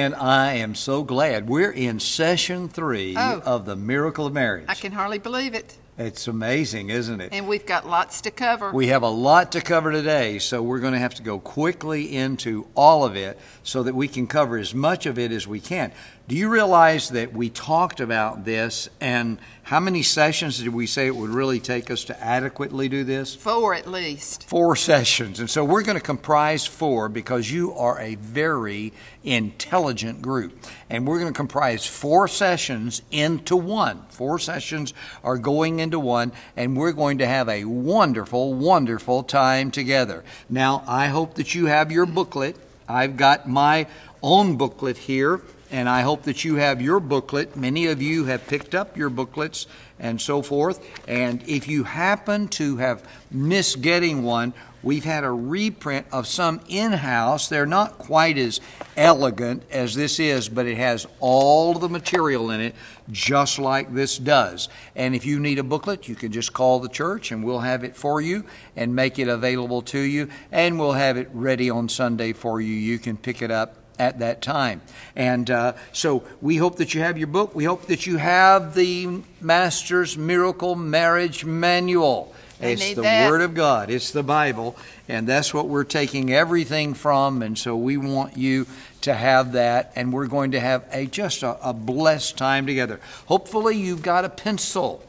[0.00, 3.42] Joanne, I am so glad we're in session three Oh.
[3.44, 4.64] of the Miracle of Marriage.
[4.66, 5.76] I can hardly believe it.
[5.98, 7.28] It's amazing, isn't it?
[7.34, 8.72] And we've got lots to cover.
[8.72, 12.16] We have a lot to cover today, so we're going to have to go quickly
[12.16, 15.60] into all of it so that we can cover as much of it as we
[15.60, 15.92] can.
[16.30, 21.08] Do you realize that we talked about this, and how many sessions did we say
[21.08, 23.34] it would really take us to adequately do this?
[23.34, 24.48] Four at least.
[24.48, 25.40] Four sessions.
[25.40, 28.92] And so we're going to comprise four because you are a very
[29.24, 30.56] intelligent group.
[30.88, 34.04] And we're going to comprise four sessions into one.
[34.10, 39.72] Four sessions are going into one, and we're going to have a wonderful, wonderful time
[39.72, 40.22] together.
[40.48, 42.54] Now, I hope that you have your booklet.
[42.88, 43.88] I've got my
[44.22, 45.40] own booklet here.
[45.70, 47.56] And I hope that you have your booklet.
[47.56, 49.66] Many of you have picked up your booklets
[50.00, 50.84] and so forth.
[51.06, 56.60] And if you happen to have missed getting one, we've had a reprint of some
[56.68, 57.48] in house.
[57.48, 58.60] They're not quite as
[58.96, 62.74] elegant as this is, but it has all the material in it,
[63.12, 64.68] just like this does.
[64.96, 67.84] And if you need a booklet, you can just call the church and we'll have
[67.84, 70.30] it for you and make it available to you.
[70.50, 72.74] And we'll have it ready on Sunday for you.
[72.74, 74.80] You can pick it up at that time.
[75.14, 77.54] And uh, so we hope that you have your book.
[77.54, 82.34] We hope that you have the Master's Miracle Marriage Manual.
[82.60, 83.30] It's the that.
[83.30, 84.76] Word of God, it's the Bible,
[85.08, 87.42] and that's what we're taking everything from.
[87.42, 88.66] And so we want you
[89.02, 93.00] to have that, and we're going to have a just a, a blessed time together.
[93.26, 95.02] Hopefully, you've got a pencil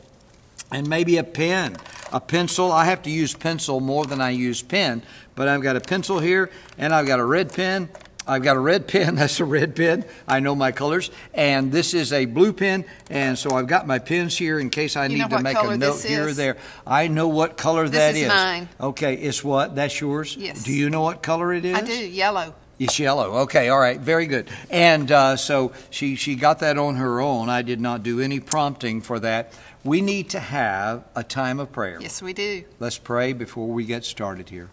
[0.72, 1.78] and maybe a pen.
[2.14, 5.02] A pencil, I have to use pencil more than I use pen,
[5.36, 7.90] but I've got a pencil here and I've got a red pen.
[8.28, 10.06] I've got a red pen, that's a red pen.
[10.28, 11.12] I know my colors.
[11.34, 14.96] And this is a blue pen, and so I've got my pens here in case
[14.96, 16.58] I You need to make a note this here or there.
[16.86, 18.70] I know what color This that is mine.
[18.80, 19.76] Okay, it's what?
[19.76, 20.36] That's yours?
[20.38, 20.64] Yes.
[20.64, 21.76] Do you know what color it is?
[21.76, 22.54] I do, yellow.
[22.80, 23.42] It's yellow.
[23.42, 24.50] Okay, all right, very good.
[24.72, 27.48] And uh, so she she got that on her own.
[27.48, 29.54] I did not do any prompting for that.
[29.84, 32.00] We need to have a time of prayer.
[32.02, 32.64] Yes, we do.
[32.80, 34.70] Let's pray before we get started here.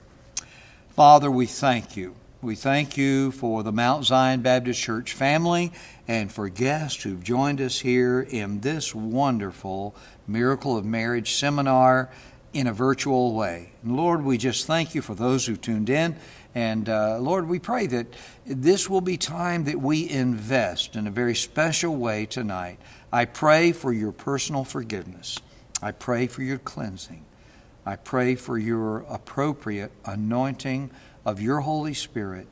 [0.90, 2.14] Father, we thank you.
[2.40, 5.72] We thank you for the Mount Zion Baptist Church family
[6.06, 9.96] and for guests who've joined us here in this wonderful
[10.28, 12.10] Miracle of Marriage seminar
[12.52, 13.72] in a virtual way.
[13.82, 16.14] And Lord, we just thank you for those who tuned in.
[16.54, 18.06] And uh, Lord, we pray that
[18.46, 22.78] this will be time that we invest in a very special way tonight.
[23.12, 25.40] I pray for your personal forgiveness.
[25.82, 27.24] I pray for your cleansing.
[27.84, 30.90] I pray for your appropriate anointing
[31.28, 32.46] of your Holy Spirit.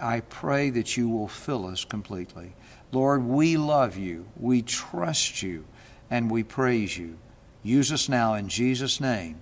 [0.00, 2.54] I pray that you will fill us completely.
[2.92, 5.64] Lord, we love you, we trust you,
[6.08, 7.18] and we praise you.
[7.64, 9.40] Use us now in Jesus' name.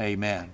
[0.00, 0.50] Amen.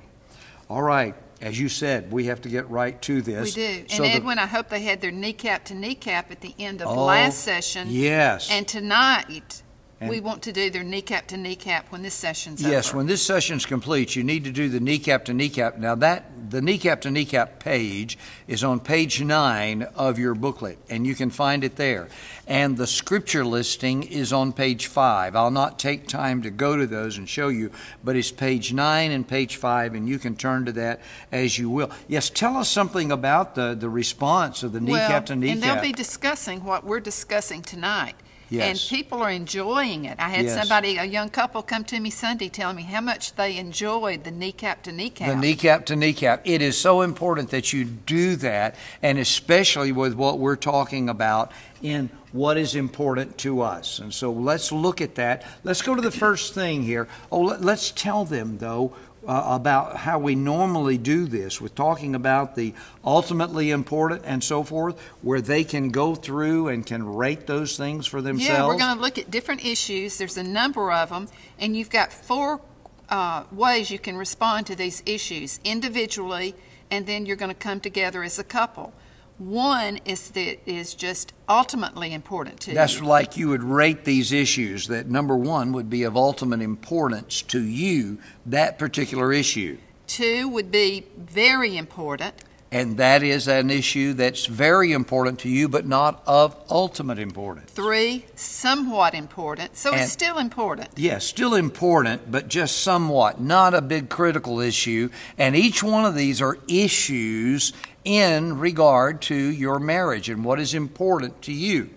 [0.71, 3.55] All right, as you said, we have to get right to this.
[3.55, 3.79] We do.
[3.81, 6.81] And So the- Edwin, I hope they had their kneecap to kneecap at the end
[6.81, 7.89] of Oh, last session.
[7.91, 8.49] Yes.
[8.51, 9.63] And tonight,
[10.01, 12.99] And- we want to do their kneecap to kneecap when this session's Yes, over.
[12.99, 15.79] when this session's complete, you need to do the kneecap to kneecap.
[15.79, 18.17] Now that the kneecap to kneecap page
[18.47, 22.09] is on page nine of your booklet, and you can find it there.
[22.47, 25.35] And the scripture listing is on page five.
[25.35, 27.73] I'll not take time to go to those and show you,
[28.05, 31.01] but it's page nine and page five, and you can turn to that
[31.33, 31.91] as you will.
[32.07, 35.55] Yes, tell us something about the, the response of the kneecap well, to kneecap.
[35.55, 38.15] And they'll be discussing what we're discussing tonight.
[38.51, 38.91] Yes.
[38.91, 40.17] And people are enjoying it.
[40.19, 40.59] I had Yes.
[40.59, 44.31] somebody, a young couple, come to me Sunday telling me how much they enjoyed the
[44.31, 45.29] kneecap to kneecap.
[45.29, 46.43] The kneecap to kneecap.
[46.45, 51.53] It is so important that you do that, and especially with what we're talking about
[51.83, 53.99] in what is important to us.
[53.99, 55.45] And so let's look at that.
[55.65, 57.09] Let's go to the first thing here.
[57.31, 58.95] Oh, let, us tell them, though,
[59.29, 62.73] uh, about how we normally do this with talking about the
[63.05, 68.07] ultimately important and so forth, where they can go through and can rate those things
[68.07, 68.59] for themselves.
[68.59, 70.17] Yeah, we're going to look at different issues.
[70.17, 71.29] There's a number of them,
[71.59, 72.63] and you've got four
[73.11, 76.55] uh, ways you can respond to these issues individually,
[76.91, 78.95] and then you're going to come together as a couple.
[79.39, 82.75] One is that is just ultimately important to you.
[82.75, 83.07] That's you.
[83.07, 87.63] like you would rate these issues that number one would be of ultimate importance to
[87.63, 89.79] you, that particular issue.
[90.09, 92.35] Two would be very important.
[92.71, 97.71] And that is an issue that's very important to you, but not of ultimate importance.
[97.71, 99.75] Three, somewhat important.
[99.77, 100.91] So And- it's still important.
[100.97, 105.09] Yes, still important, but just somewhat, not a big critical issue.
[105.39, 107.73] And each one of these are issues
[108.05, 111.91] in regard to your marriage and what is important to you.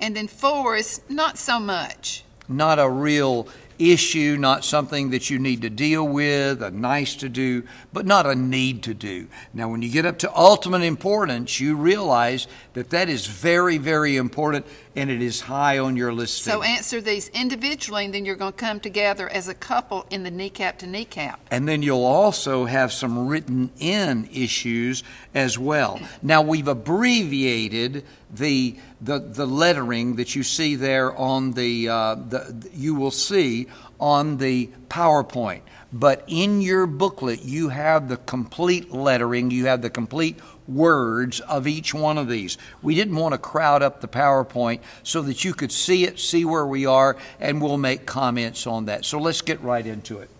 [0.00, 2.24] And then four is not so much.
[2.48, 3.46] Not a real
[3.78, 8.26] issue, not something that you need to deal with, a nice to do, but not
[8.26, 9.28] a need to do.
[9.52, 14.16] Now, when you get up to ultimate importance, you realize that that is very, very
[14.16, 16.42] important and it is high on your list.
[16.42, 20.22] So answer these individually, and then you're going to come together as a couple in
[20.22, 21.40] the kneecap to kneecap.
[21.50, 25.02] And then you'll also have some written in issues
[25.34, 25.98] as well.
[26.22, 32.68] Now, we've abbreviated the, the, the lettering that you see there on the, uh, the,
[32.72, 33.66] you will see
[34.00, 35.60] on the PowerPoint.
[35.92, 41.66] But in your booklet, you have the complete lettering, you have the complete words of
[41.66, 42.56] each one of these.
[42.80, 46.46] We didn't want to crowd up the PowerPoint so that you could see it, see
[46.46, 49.04] where we are, and we'll make comments on that.
[49.04, 50.30] So let's get right into it.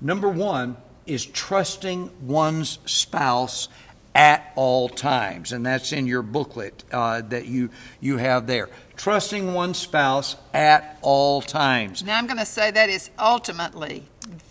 [0.00, 3.68] Number one is trusting one's spouse
[4.14, 7.70] at all times, and that's in your booklet uh, that you
[8.00, 8.68] you have there.
[8.96, 12.04] Trusting one spouse at all times.
[12.04, 14.04] Now I'm going to say that is ultimately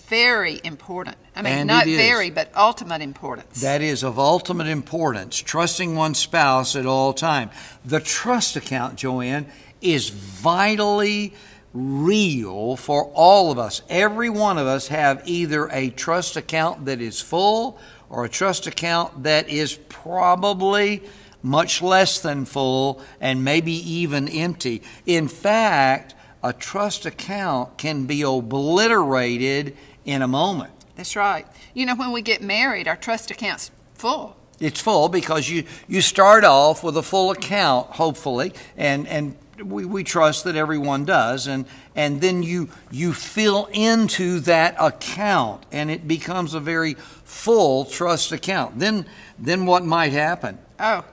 [0.07, 1.15] very important.
[1.35, 3.61] I mean, And not very, but ultimate importance.
[3.61, 7.49] That is of ultimate importance, trusting one spouse at all time.
[7.85, 9.45] The trust account, Joanne,
[9.79, 11.33] is vitally
[11.73, 13.81] real for all of us.
[13.87, 17.79] Every one of us have either a trust account that is full
[18.11, 21.01] or a trust account that is probably
[21.41, 24.83] much less than full and maybe even empty.
[25.05, 26.13] In fact,
[26.43, 29.75] a trust account can be obliterated
[30.05, 30.73] in a moment.
[30.95, 31.47] That's right.
[31.73, 34.35] You know, when we get married, our trust account's full.
[34.59, 39.85] It's full because you, you start off with a full account, hopefully, and, and we,
[39.85, 41.65] we trust that everyone does, and,
[41.95, 46.95] and then you, you fill into that account, and it becomes a very
[47.31, 48.77] full trust account.
[48.77, 49.05] Then,
[49.39, 50.59] then what might happen?
[50.79, 51.03] Oh.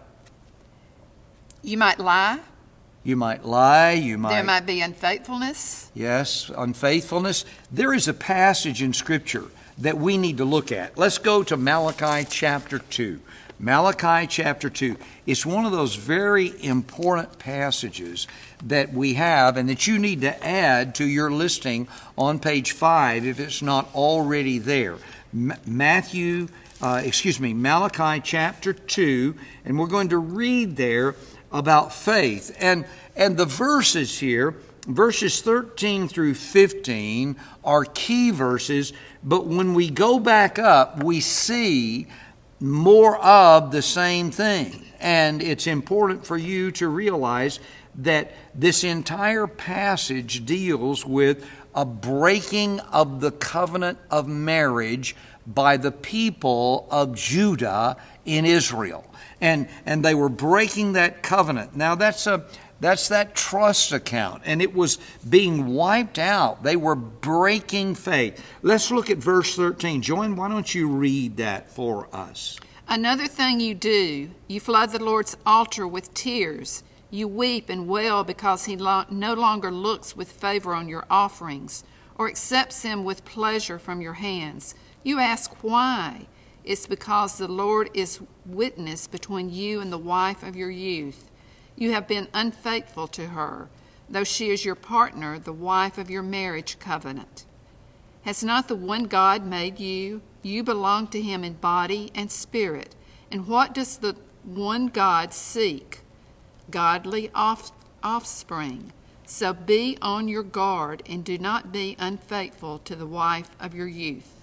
[1.63, 2.41] You might lie.
[3.05, 4.31] You might lie, you might.
[4.31, 5.91] There might be unfaithfulness.
[5.95, 7.45] Yes, unfaithfulness.
[7.71, 9.45] There is a passage in Scripture
[9.79, 10.99] that we need to look at.
[10.99, 13.21] Let's go to Malachi chapter 2.
[13.61, 14.97] Malachi chapter 2.
[15.27, 18.29] It's one of those very important passages
[18.65, 23.27] that we have and that you need to add to your listing on page 5
[23.27, 24.97] if it's not already there.
[25.35, 26.47] M- Matthew,
[26.81, 29.35] uh, excuse me, Malachi chapter 2,
[29.65, 31.17] and we're going to read there
[31.51, 32.57] about faith.
[32.61, 32.85] And,
[33.17, 34.55] and the verses here,
[34.87, 37.35] verses 13 through 15,
[37.65, 38.93] are key verses,
[39.25, 42.07] but when we go back up, we see
[42.61, 44.85] more of the same thing.
[45.01, 47.61] And it's important for you to realize
[47.97, 51.45] that this entire passage deals with
[51.75, 55.15] a breaking of the covenant of marriage
[55.47, 59.05] by the people of Judah in Israel.
[59.41, 61.77] And, and they were breaking that covenant.
[61.77, 62.45] Now, that's, a,
[62.81, 64.99] that's that trust account, and it was
[65.29, 66.63] being wiped out.
[66.63, 68.45] They were breaking faith.
[68.63, 70.01] Let's look at verse 13.
[70.01, 72.59] Joanne, why don't you read that for us?
[72.87, 76.83] Another thing you do, you flood the Lord's altar with tears.
[77.11, 81.85] You weep and wail because he lo- no longer looks with favor on your offerings
[82.17, 84.75] or accepts them with pleasure from your hands.
[85.03, 86.27] You ask why.
[86.65, 91.28] It's because the Lord is witness between you and the wife of your youth.
[91.79, 93.69] You have been unfaithful to her,
[94.11, 97.45] though she is your partner, the wife of your marriage covenant.
[98.23, 100.21] Has not the one God made you?
[100.43, 102.97] You belong to him in body and spirit.
[103.31, 106.01] And what does the one God seek?
[106.69, 107.71] Godly off-
[108.03, 108.93] offspring.
[109.25, 113.87] So be on your guard and do not be unfaithful to the wife of your
[113.87, 114.38] youth.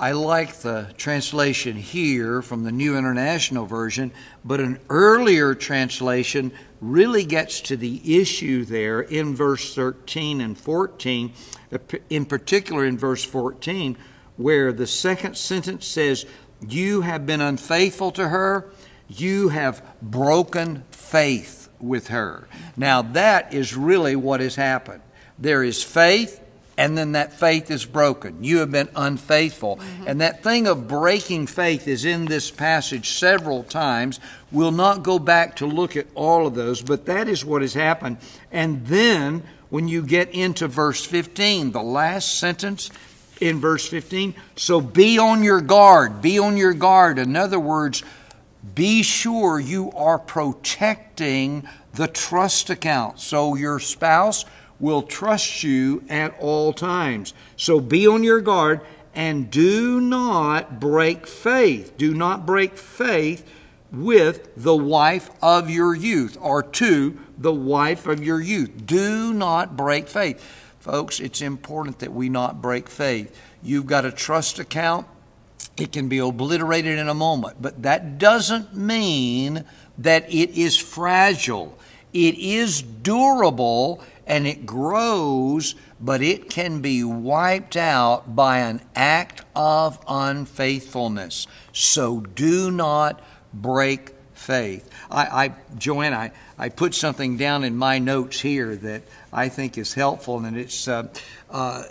[0.00, 7.22] I like the translation here from the New International Version, but an earlier translation really
[7.26, 11.34] gets to the issue there in verse 13 and 14,
[12.08, 13.98] in particular in verse 14,
[14.38, 16.24] where the second sentence says,
[16.66, 18.72] You have been unfaithful to her,
[19.06, 22.48] you have broken faith with her.
[22.74, 25.02] Now, that is really what has happened.
[25.38, 26.39] There is faith,
[26.80, 28.42] and then that faith is broken.
[28.42, 29.76] You have been unfaithful.
[29.76, 30.04] Mm-hmm.
[30.06, 34.18] And that thing of breaking faith is in this passage several times.
[34.50, 37.74] We'll not go back to look at all of those, but that is what has
[37.74, 38.16] happened.
[38.50, 42.88] And then when you get into verse 15, the last sentence
[43.42, 46.22] in verse 15, so be on your guard.
[46.22, 47.18] Be on your guard.
[47.18, 48.02] In other words,
[48.74, 53.20] be sure you are protecting the trust account.
[53.20, 54.46] So your spouse
[54.80, 57.34] will trust you at all times.
[57.56, 58.80] So be on your guard
[59.14, 61.96] and do not break faith.
[61.96, 63.48] Do not break faith
[63.92, 68.86] with the wife of your youth or to the wife of your youth.
[68.86, 70.40] Do not break faith.
[70.78, 73.36] Folks, it's important that we not break faith.
[73.62, 75.06] You've got a trust account,
[75.76, 79.64] it can be obliterated in a moment, but that doesn't mean
[79.98, 81.78] that it is fragile.
[82.12, 89.42] It is durable and it grows, but it can be wiped out by an act
[89.56, 91.48] of unfaithfulness.
[91.72, 93.20] So do not
[93.52, 94.88] break faith.
[95.10, 99.76] I, I Joanne, I, I put something down in my notes here that I think
[99.76, 101.08] is helpful, and it's uh,
[101.50, 101.82] uh,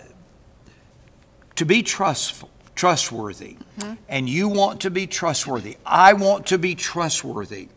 [1.56, 3.58] to be trustful, trustworthy.
[3.80, 3.94] Mm-hmm.
[4.08, 5.76] And you want to be trustworthy.
[5.84, 7.68] I want to be trustworthy.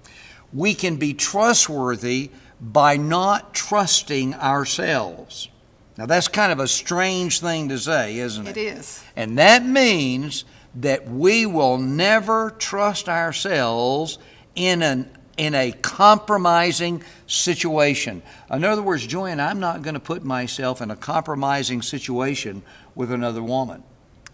[0.53, 2.31] We can be trustworthy
[2.63, 5.49] by not trusting ourselves.
[5.97, 8.57] Now, that's kind of a strange thing to say, isn't it?
[8.57, 9.03] It is.
[9.15, 14.17] And that means that we will never trust ourselves
[14.55, 18.21] in an in a compromising situation.
[18.51, 22.61] In other words, Joanne, I'm not going to put myself in a compromising situation
[22.93, 23.83] with another woman.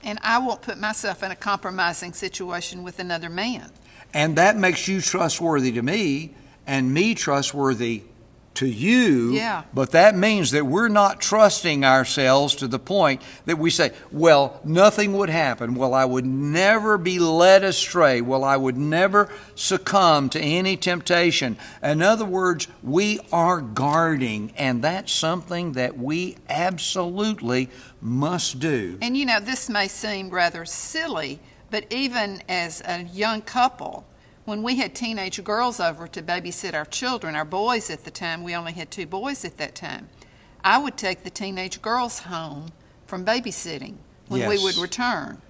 [0.04, 3.72] And I won't put myself in a compromising situation with another man.
[4.14, 6.34] And that makes you trustworthy to me
[6.68, 8.04] and me trustworthy
[8.56, 9.34] to you.
[9.34, 9.64] Yeah.
[9.74, 14.60] But that means that we're not trusting ourselves to the point that we say, well,
[14.64, 15.76] nothing would happen.
[15.76, 18.22] Well, I would never be led astray.
[18.22, 21.58] Well, I would never succumb to any temptation.
[21.82, 27.70] In other words, we are guarding, and that's something that we absolutely
[28.02, 28.98] must do.
[29.02, 31.40] And you know, this may seem rather silly,
[31.72, 34.06] but even as a young couple,
[34.50, 38.44] when we had teenage girls over to babysit our children, our boys at the time,
[38.44, 40.10] we only had two boys at that time,
[40.64, 42.72] I would take the teenage girls home
[43.06, 43.96] from babysitting
[44.28, 44.50] when yes.
[44.50, 45.42] we would return.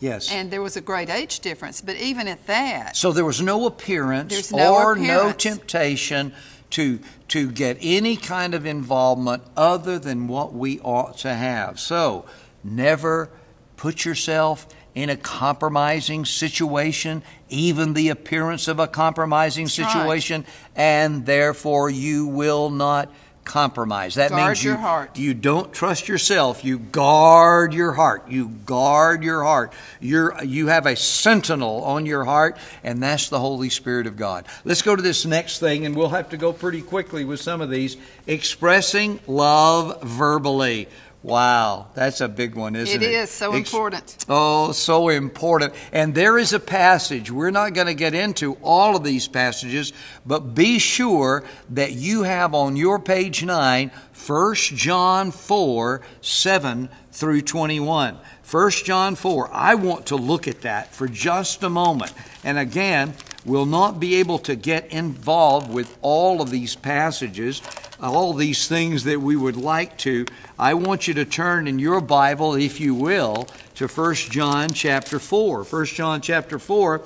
[0.00, 0.30] Yes.
[0.30, 2.96] And there was a great age difference, but even at that.
[2.96, 5.08] So there was no appearance no or appearance.
[5.08, 6.32] no temptation
[6.70, 11.80] to to get any kind of involvement other than what we ought to have.
[11.80, 12.26] So
[12.62, 13.30] never
[13.76, 14.66] put yourself
[14.98, 20.50] in a compromising situation, even the appearance of a compromising That's situation, right.
[20.74, 23.08] and therefore you will not
[23.44, 24.16] compromise.
[24.16, 25.16] That guard means you, your heart.
[25.16, 26.64] you don't trust yourself.
[26.64, 28.28] You guard your heart.
[28.28, 29.72] You guard your heart.
[30.00, 34.46] You're, you have a sentinel on your heart, and that's the Holy Spirit of God.
[34.64, 37.60] Let's go to this next thing, and we'll have to go pretty quickly with some
[37.60, 37.96] of these.
[38.26, 40.88] Expressing love verbally.
[41.22, 43.04] Wow, that's a big one, isn't it?
[43.04, 44.24] It is so Ex- important.
[44.28, 45.74] Oh, so important.
[45.92, 49.92] And there is a passage, we're not going to get into all of these passages,
[50.24, 53.90] but be sure that you have on your page 9
[54.26, 58.18] 1 John 4 7 through 21.
[58.48, 59.50] 1 John 4.
[59.52, 62.12] I want to look at that for just a moment.
[62.44, 63.14] And again,
[63.44, 67.62] we'll not be able to get involved with all of these passages,
[68.00, 70.26] all these things that we would like to.
[70.58, 75.18] I want you to turn in your Bible, if you will, to 1 John chapter
[75.18, 75.64] 4.
[75.64, 77.02] 1 John chapter 4,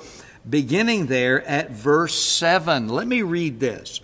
[0.49, 2.89] beginning there at verse 7.
[2.89, 4.01] Let me read this.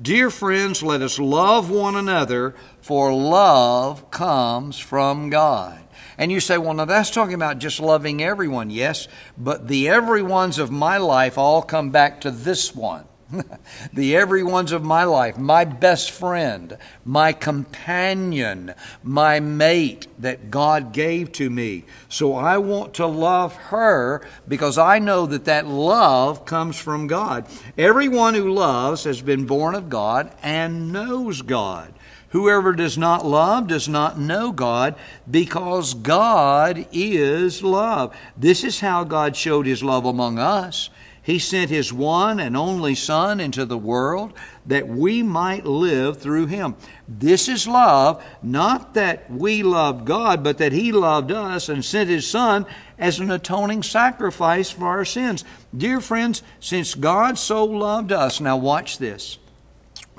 [0.00, 5.79] Dear friends, let us love one another, for love comes from God.
[6.20, 8.68] And you say, well, now that's talking about just loving everyone.
[8.68, 9.08] Yes,
[9.38, 13.06] but the everyones of my life all come back to this one.
[13.94, 20.92] the every ones of my life, my best friend, my companion, my mate that God
[20.92, 21.84] gave to me.
[22.10, 27.46] So I want to love her because I know that that love comes from God.
[27.78, 31.94] Everyone who loves has been born of God and knows God.
[32.30, 34.94] Whoever does not love does not know God
[35.30, 38.16] because God is love.
[38.36, 40.90] This is how God showed his love among us.
[41.22, 44.32] He sent His one and only Son into the world
[44.66, 46.76] that we might live through Him.
[47.06, 52.08] This is love, not that we loved God, but that He loved us and sent
[52.08, 52.64] His Son
[52.98, 55.44] as an atoning sacrifice for our sins.
[55.76, 59.38] Dear friends, since God so loved us, now watch this,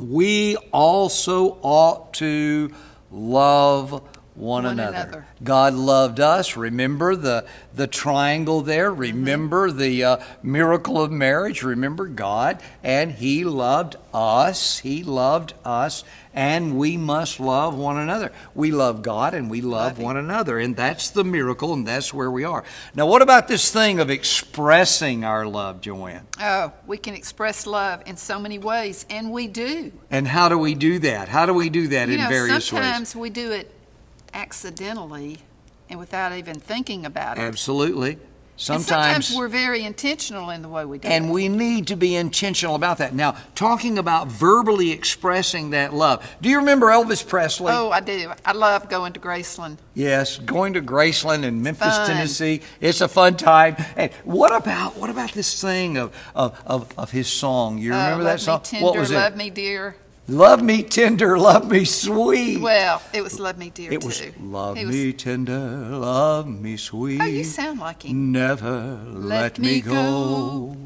[0.02, 2.72] we also ought to
[3.12, 4.04] love
[4.42, 4.98] one, one another.
[4.98, 5.28] another.
[5.44, 6.58] God loved us.
[6.58, 7.46] Remember the,
[7.76, 8.92] the triangle there.
[8.92, 9.78] Remember mm-hmm.
[9.78, 11.62] the uh, miracle of marriage.
[11.62, 12.60] Remember God.
[12.84, 14.80] And He loved us.
[14.80, 16.04] He loved us.
[16.34, 18.32] And we must love one another.
[18.56, 20.58] We love God and we love one another.
[20.58, 22.64] And that's the miracle, and that's where we are.
[22.96, 26.26] Now, what about this thing of expressing our love, Joanne?
[26.40, 29.92] Oh, we can express love in so many ways, and we do.
[30.10, 31.28] And how do we do that?
[31.28, 33.10] How do we do that you in know, various sometimes ways?
[33.10, 33.72] Sometimes we do it
[34.34, 35.40] accidentally
[35.90, 37.42] and without even thinking about it.
[37.42, 38.18] Absolutely.
[38.70, 41.32] And sometimes we're very intentional in the way we do And it.
[41.32, 43.16] we need to be intentional about that.
[43.16, 46.24] Now, talking about verbally expressing that love.
[46.42, 47.74] Do you remember Elvis Presley?
[47.74, 48.32] Oh, I do.
[48.46, 49.78] I love going to Graceland.
[49.96, 52.08] Yes, going to Graceland in Memphis, Fun.
[52.08, 52.62] Tennessee.
[52.80, 53.78] It's a fun time.
[53.96, 57.80] And what about what about this thing of of, of, of his song?
[57.80, 58.62] You Uh, remember love that song?
[58.62, 59.38] Tender, what was love it?
[59.38, 59.96] me dear.
[60.28, 62.62] Love me tender, love me sweet.
[62.62, 64.08] Well, it was love me dear it too.
[64.08, 67.22] was love was- me tender, love me sweet.
[67.22, 68.32] Oh, you sound like him.
[68.32, 69.92] Never let, me me go.
[69.92, 70.78] go.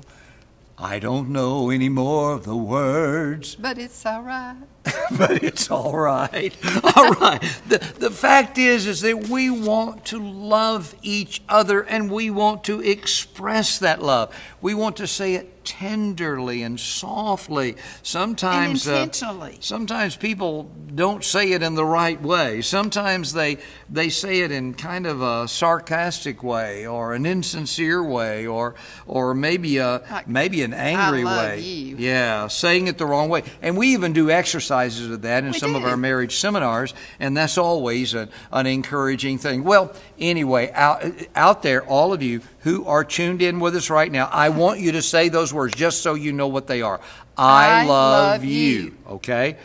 [0.77, 4.57] I don't know any more of the words, But it's all right.
[5.17, 6.53] but it's all right.
[6.97, 7.41] All right.
[7.69, 12.63] The, the fact is, is that we want to love each other and we want
[12.65, 14.35] to express that love.
[14.61, 17.75] We want to say it tenderly and softly.
[18.03, 22.61] Sometimes, And uh, sometimes people don't say it in the right way.
[22.61, 23.57] Sometimes they
[23.89, 28.75] they say it in kind of a sarcastic way or an insincere way or
[29.07, 31.59] or maybe a Like, maybe an angry way.
[31.59, 31.97] you.
[31.97, 33.43] Yeah, saying it the wrong way.
[33.61, 37.35] And we even do exercises of that in We some of our marriage seminars, and
[37.35, 39.63] that's always a, an encouraging thing.
[39.63, 41.03] Well, anyway, out,
[41.35, 44.79] out there, all of you who are tuned in with us right now, I want
[44.79, 46.99] you to say those words just so you know what they are.
[47.37, 48.51] I, I love, love you.
[48.51, 48.97] you.
[49.07, 49.57] Okay?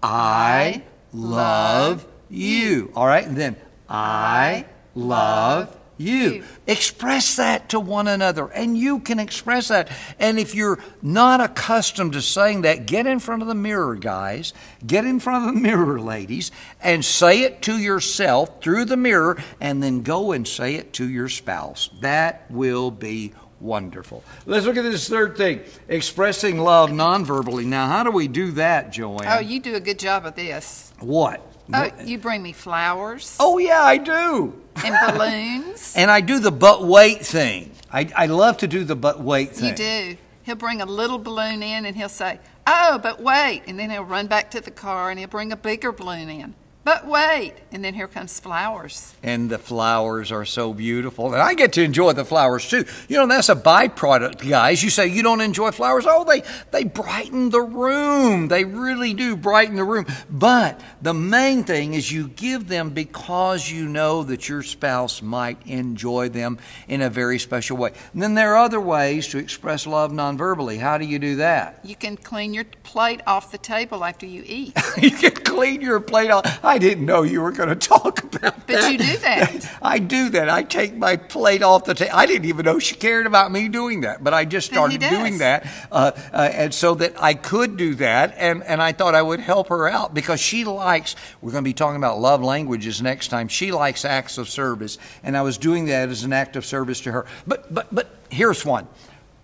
[0.00, 0.82] I
[1.12, 2.92] love you.
[2.94, 3.26] All right?
[3.26, 3.56] And then
[3.88, 6.30] I love you.
[6.30, 6.44] you.
[6.66, 9.90] Express that to one another, and you can express that.
[10.18, 14.52] And if you're not accustomed to saying that, get in front of the mirror, guys.
[14.86, 16.50] Get in front of the mirror, ladies,
[16.82, 21.08] and say it to yourself through the mirror, and then go and say it to
[21.08, 21.90] your spouse.
[22.00, 24.24] That will be wonderful.
[24.46, 27.66] Let's look at this third thing expressing love non-verbally.
[27.66, 29.26] Now, how do we do that, Joanne?
[29.28, 30.92] Oh, you do a good job of this.
[31.00, 31.46] what?
[31.72, 34.60] Oh, you bring me flowers Oh, yeah, I do.
[34.84, 35.94] and balloons.
[35.96, 37.72] And I do the but wait thing.
[37.92, 39.70] I, I love to do the but wait thing.
[39.70, 40.16] You do.
[40.42, 43.62] He'll bring a little balloon in and he'll say, Oh, but wait.
[43.66, 46.54] And then he'll run back to the car and he'll bring a bigger balloon in.
[46.82, 47.54] But wait.
[47.72, 49.14] And then here comes flowers.
[49.22, 51.32] And the flowers are so beautiful.
[51.32, 52.86] And I get to enjoy the flowers too.
[53.06, 54.82] You know, that's a byproduct, guys.
[54.82, 56.06] You say you don't enjoy flowers.
[56.08, 58.48] Oh, they, they brighten the room.
[58.48, 60.06] They really do brighten the room.
[60.30, 65.58] But the main thing is you give them because you know that your spouse might
[65.66, 67.92] enjoy them in a very special way.
[68.14, 70.78] And then there are other ways to express love non-verbally.
[70.78, 71.80] How do you do that?
[71.84, 74.76] You can clean your plate off the table after you eat.
[74.96, 76.46] you can clean your plate off.
[76.70, 78.92] I didn't know you were going to talk about But that.
[78.92, 79.78] you do that.
[79.82, 80.48] I do that.
[80.48, 82.12] I take my plate off the table.
[82.14, 85.38] I didn't even know she cared about me doing that, but I just started doing
[85.38, 89.22] that, uh, uh, and so that I could do that, and and I thought I
[89.22, 91.16] would help her out because she likes.
[91.40, 93.48] We're going to be talking about love languages next time.
[93.48, 97.00] She likes acts of service, and I was doing that as an act of service
[97.00, 97.26] to her.
[97.48, 98.86] But but but here's one.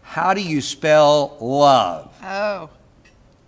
[0.02, 2.16] How do you spell love?
[2.22, 2.70] Oh,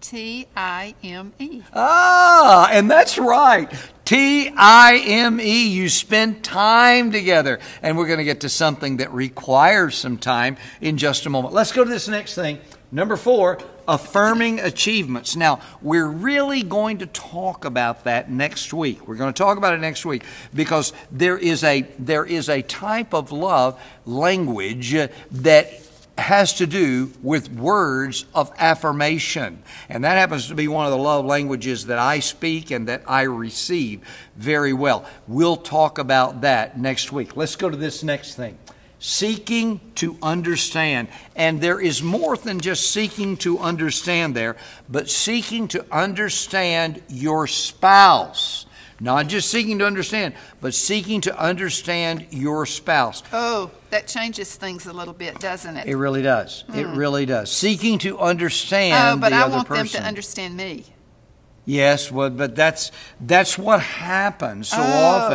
[0.01, 1.63] T I M E.
[1.75, 3.71] Ah, and that's right.
[4.05, 5.69] T I M E.
[5.69, 7.59] You spend time together.
[7.83, 11.55] And we're going to get to something that requires some time in just a moment.
[11.55, 12.59] Let's go to this next thing.
[12.91, 15.37] Number four, affirming achievements.
[15.37, 19.07] Now, we're really going to talk about that next week.
[19.07, 22.63] We're going to talk about it next week because there is a, there is a
[22.63, 24.97] type of love language
[25.33, 25.88] that
[26.19, 29.63] has to do with words of affirmation.
[29.89, 33.03] And that happens to be one of the love languages that I speak and that
[33.07, 34.01] I receive
[34.37, 35.07] very well.
[35.27, 37.37] We'll talk about that next week.
[37.37, 38.59] Let's go to this next thing.
[38.99, 41.09] Seeking to understand.
[41.37, 44.57] And there is more than just seeking to understand there,
[44.89, 48.67] but seeking to understand your spouse.
[49.01, 53.23] Not just seeking to understand, but seeking to understand your spouse.
[53.33, 55.87] Oh, that changes things a little bit, doesn't it?
[55.87, 56.65] It really does.
[56.75, 56.97] It hmm.
[56.97, 57.51] really does.
[57.51, 59.93] Seeking to understand oh, but I want person.
[59.93, 60.85] them to understand me.
[61.69, 64.83] Yes, well, but that's that's what happens so Oh.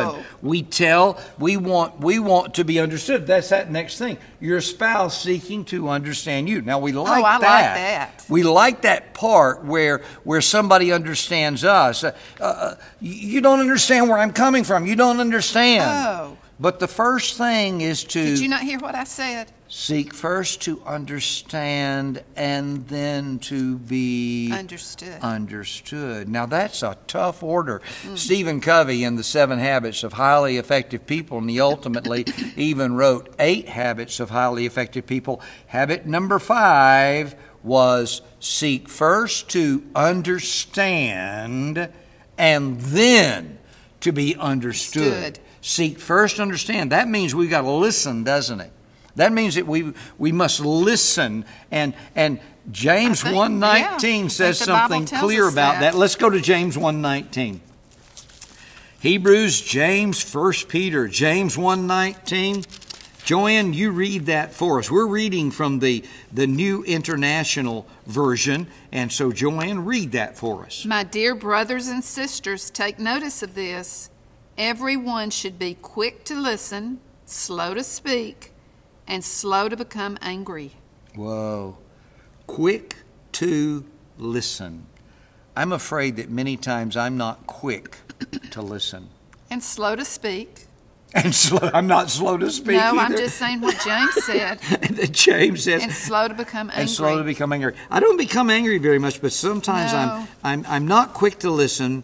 [0.08, 0.24] often.
[0.42, 3.24] We tell we want we want to be understood.
[3.24, 4.18] That's that next thing.
[4.40, 6.60] Your spouse seeking to understand you.
[6.60, 7.74] Now we like Oh, I like that.
[8.18, 8.24] that.
[8.28, 12.02] We like that part where where somebody understands us.
[12.02, 14.86] Uh, uh, you don't understand where I'm coming from.
[14.86, 15.84] You don't understand.
[15.88, 16.36] Oh.
[16.58, 19.52] But the first thing is to Did you not hear what I said?
[19.76, 25.18] Seek first to understand and then to be Understood.
[25.20, 26.28] understood.
[26.28, 27.82] Now that's a tough order.
[28.02, 28.14] Hmm.
[28.14, 32.24] Stephen Covey in the Seven Habits of Highly Effective People, and he ultimately
[32.56, 35.42] even wrote Eight Habits of Highly Effective People.
[35.66, 37.34] Habit number five
[37.64, 41.90] was seek first to understand
[42.38, 43.58] and then
[44.02, 45.34] to be understood.
[45.34, 45.40] Stood.
[45.62, 46.92] Seek first understand.
[46.92, 48.70] That means we've got to listen, doesn't it?
[49.16, 54.66] That means that we we must listen and and James think- 1:19 yeah, says think
[54.66, 55.92] the Bible something clear about that.
[55.92, 55.98] that.
[55.98, 57.60] Let's go to James 1:19.
[59.00, 62.64] Hebrews, James, 1 Peter, James 1:19.
[63.24, 64.90] Joanne, you read that for us.
[64.90, 70.84] We're reading from the, the New International Version, and so Joanne, read that for us.
[70.84, 74.10] My dear brothers and sisters, take notice of this.
[74.58, 78.52] Everyone should be quick to listen, slow to speak,
[79.06, 80.72] and slow to become angry.
[81.14, 81.78] Whoa.
[82.46, 82.96] Quick
[83.32, 83.84] to
[84.18, 84.86] listen.
[85.56, 87.96] I'm afraid that many times I'm not quick
[88.50, 89.08] to listen.
[89.50, 90.66] And slow to speak.
[91.16, 92.74] And slow, I'm not slow to speak.
[92.76, 94.58] no, I'm just saying what James said.
[94.82, 96.80] and then James says, And slow to become angry.
[96.82, 97.74] and slow to become angry.
[97.88, 99.98] I don't become angry very much, but sometimes No.
[99.98, 102.02] I'm, I'm I'm not quick to listen,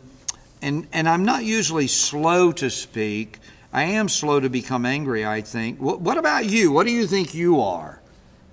[0.62, 3.38] and and I'm not usually slow to speak.
[3.72, 5.24] I am slow to become angry.
[5.24, 5.80] I think.
[5.80, 6.72] What, what about you?
[6.72, 8.00] What do you think you are?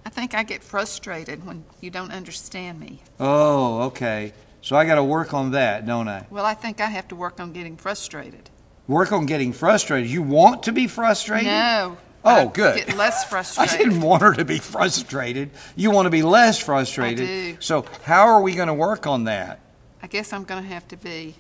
[0.05, 3.01] I think I get frustrated when you don't understand me.
[3.19, 4.31] Oh, okay.
[4.61, 6.25] So I got to work on that, don't I?
[6.29, 8.49] Well, I think I have to work on getting frustrated.
[8.87, 10.09] Work on getting frustrated.
[10.09, 11.47] You want to be frustrated?
[11.47, 11.97] No.
[12.23, 12.85] Oh, I good.
[12.85, 13.73] Get less frustrated.
[13.75, 15.51] I didn't want her to be frustrated.
[15.75, 17.25] You want to be less frustrated.
[17.25, 17.57] I do.
[17.59, 19.59] So how are we going to work on that?
[20.01, 21.35] I guess I'm going to have to be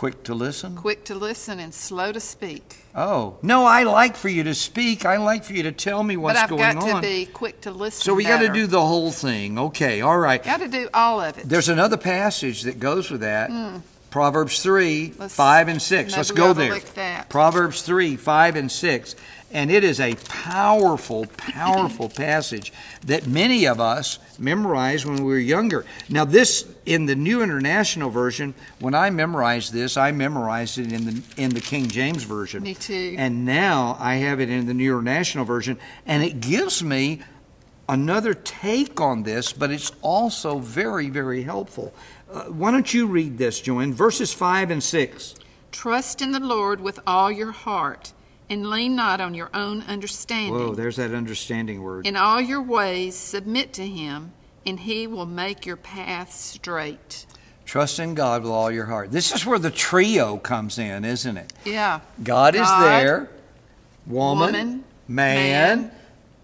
[0.00, 0.76] Quick to listen?
[0.76, 2.86] quick to listen and slow to speak.
[2.94, 5.04] Oh, no, I like for you to speak.
[5.04, 7.60] I like for you to tell me what's but I've going got to be quick
[7.60, 8.00] to listen.
[8.02, 9.58] so we got to do the whole thing.
[9.58, 10.42] Okay, all right.
[10.42, 11.46] Got to do all of it.
[11.46, 13.50] There's another passage that goes with that.
[14.08, 15.20] Proverbs 3, Hmm.
[15.20, 16.16] Let's- 5 and 6.
[16.16, 17.26] Let's go there.
[17.28, 19.14] Proverbs 3, 5 and 6.
[19.52, 22.72] And it is a powerful, powerful passage
[23.06, 25.84] that many of us memorized when we were younger.
[26.08, 31.04] Now, this in the New International Version, when I memorized this, I memorized it in
[31.04, 32.62] the in the King James Version.
[32.62, 33.14] Me too.
[33.18, 37.20] And now I have it in the New International Version, and it gives me
[37.90, 41.92] another take on this, but it's also very, very helpful.
[42.32, 43.92] Uh, why don't you read this, Joanne?
[43.92, 45.34] Verses 5 and 6.
[45.72, 48.12] Trust in the Lord with all your heart,
[48.50, 50.52] and lean not on your own understanding.
[50.52, 52.06] Whoa, there's that understanding word.
[52.06, 54.32] In all your ways submit to him,
[54.66, 57.24] and he will make your path straight.
[57.64, 59.12] Trust in God with all your heart.
[59.12, 61.52] This is where the trio comes in, isn't it?
[61.64, 62.00] Yeah.
[62.22, 63.30] God, is there,
[64.06, 65.92] woman, woman, man, man.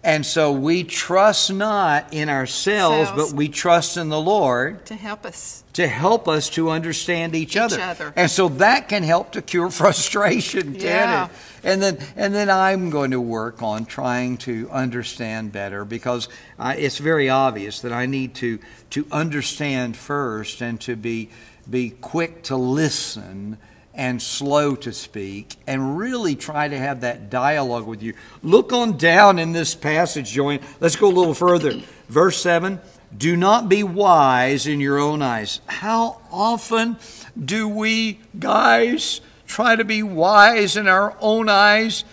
[0.06, 3.30] And so we trust not in ourselves, Selves.
[3.32, 5.64] but we trust in the Lord To help us.
[5.74, 7.80] to help us to understand each, Each other.
[7.80, 8.12] other.
[8.16, 11.24] And so that can help to cure frustration, can Yeah.
[11.26, 11.30] it?
[11.64, 16.76] And then, and then I'm going to work on trying to understand better because I,
[16.76, 21.28] it's very obvious that I need to to understand first and to be
[21.68, 23.58] be quick to listen
[23.96, 28.14] and slow to speak and really try to have that dialogue with you.
[28.42, 30.60] Look on down in this passage, Joanne.
[30.80, 31.80] Let's go a little further.
[32.08, 32.80] Verse 7
[33.16, 35.60] Do not be wise in your own eyes.
[35.66, 36.98] How often
[37.42, 42.04] do we guys try to be wise in our own eyes?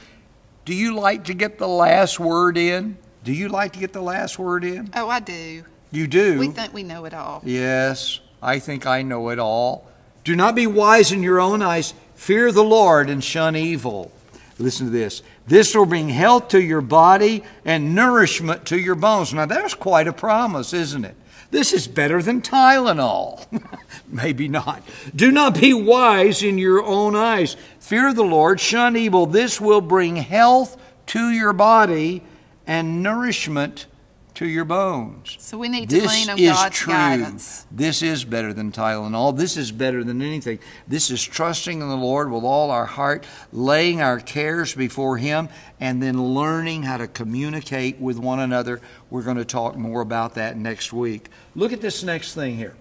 [0.66, 2.98] Do you like to get the last word in?
[3.24, 4.90] Do you like to get the last word in?
[4.96, 5.64] Oh, I do.
[5.92, 6.40] You do.
[6.40, 7.42] We think we know it all.
[7.46, 9.88] Yes, I think I know it all.
[10.24, 11.94] Do not be wise in your own eyes.
[12.16, 14.12] Fear the Lord and shun evil.
[14.60, 15.22] Listen to this.
[15.48, 19.34] This will bring health to your body and nourishment to your bones.
[19.34, 21.16] Now, that's quite a promise, isn't it?
[21.52, 23.46] This is better than Tylenol.
[24.08, 24.82] Maybe not.
[25.16, 27.58] Do not be wise in your own eyes.
[27.80, 29.26] Fear the Lord, shun evil.
[29.26, 32.24] This will bring health to your body
[32.66, 33.86] and nourishment
[34.36, 35.36] to your bones.
[35.40, 36.94] So we need to lean on is God's true.
[36.94, 37.68] guidance.
[37.72, 39.38] This is better than Tylenol.
[39.38, 40.60] This is better than anything.
[40.88, 45.50] This is trusting in the Lord with all our heart, laying our cares before Him,
[45.80, 48.82] and then learning how to communicate with one another.
[49.10, 51.30] We're going to talk more about that next week.
[51.56, 52.76] Look at this next thing here.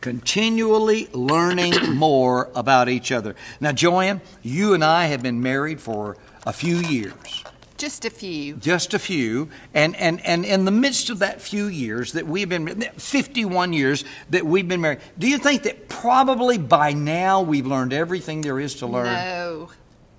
[0.01, 3.35] Continually learning more about each other.
[3.59, 7.43] Now, Joanne, you and I have been married for a few years
[7.79, 8.55] Just a few.
[8.57, 12.49] just a few and, and, and in the midst of that few years that we've
[12.49, 17.65] been 51 years that we've been married do you think that probably by now we've
[17.65, 19.69] learned everything there is to learn No.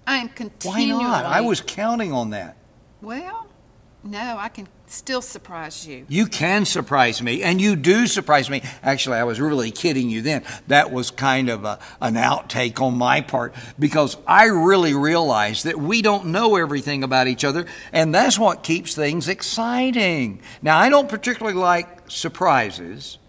[0.07, 0.99] I am continuing.
[0.99, 2.57] why not i was counting on that
[3.03, 3.46] Well,
[4.03, 6.05] no, I can still surprise you.
[6.09, 8.61] you can surprise me and you do surprise me.
[8.83, 10.43] Actually i was really kidding you then.
[10.67, 15.79] That was kind of a, an outtake on my part because i really realize that
[15.79, 20.41] we don't know everything about each other and that's what keeps things exciting.
[20.61, 23.19] Now i don't particularly like surprises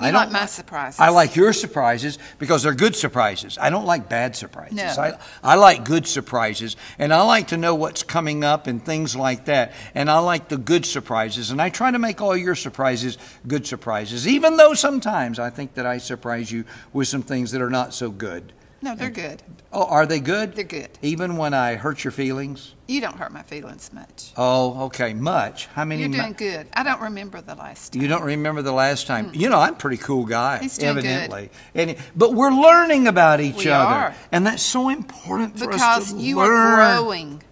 [0.00, 1.00] You I like my surprises.
[1.00, 3.58] I like your surprises because they're good surprises.
[3.60, 4.76] I don't like bad surprises.
[4.76, 4.84] No.
[4.84, 9.14] I, I like good surprises, and I like to know what's coming up and things
[9.14, 9.72] like that.
[9.94, 13.66] And I like the good surprises, and I try to make all your surprises good
[13.66, 17.70] surprises, even though sometimes I think that I surprise you with some things that are
[17.70, 18.52] not so good.
[18.82, 19.42] No, they're good.
[19.72, 20.54] Oh, are they good?
[20.54, 20.88] They're good.
[21.02, 22.74] Even when I hurt your feelings?
[22.88, 24.32] You don't hurt my feelings much.
[24.36, 25.12] Oh, okay.
[25.14, 25.66] Much.
[25.66, 26.00] How many?
[26.00, 26.66] You're mu- doing good.
[26.72, 28.02] I don't remember the last time.
[28.02, 29.30] You don't remember the last time.
[29.34, 30.58] You know, I'm a pretty cool guy.
[30.58, 31.04] He's doing good.
[31.04, 31.50] evidently.
[31.74, 34.14] And but we're learning about each We other, are.
[34.32, 36.50] and that's so important for us because you learn.
[36.50, 37.42] are growing.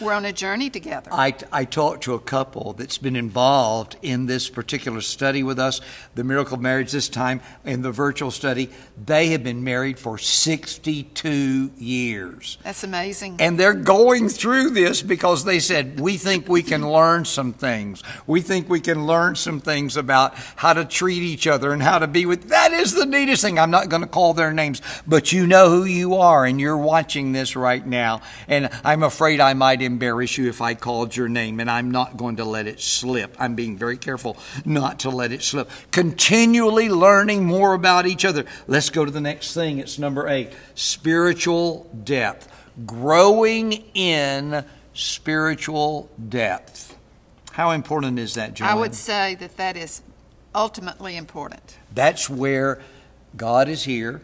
[0.00, 1.12] We're on a journey together.
[1.12, 5.80] I, I talked to a couple that's been involved in this particular study with us,
[6.16, 8.70] the miracle of marriage this time, in the virtual study.
[9.04, 12.58] They have been married for 62 years.
[12.64, 13.36] That's amazing.
[13.38, 18.02] And they're going through this because they said, We think we can learn some things.
[18.26, 22.00] We think we can learn some things about how to treat each other and how
[22.00, 22.48] to be with.
[22.48, 23.60] That is the neatest thing.
[23.60, 26.76] I'm not going to call their names, but you know who you are, and you're
[26.76, 28.22] watching this right now.
[28.48, 32.16] And I'm afraid I might embarrass you if I called your name, and I'm not
[32.16, 33.36] going to let it slip.
[33.38, 35.70] I'm being very careful not to let it slip.
[35.90, 38.44] Continually learning more about each other.
[38.66, 39.78] Let's go to the next thing.
[39.78, 42.48] It's number eight spiritual depth
[42.86, 46.96] growing in spiritual depth.
[47.52, 48.70] How important is that, Joanne?
[48.70, 50.02] I would say that that is
[50.54, 51.78] ultimately important.
[51.94, 52.80] That's where
[53.36, 54.22] God is here.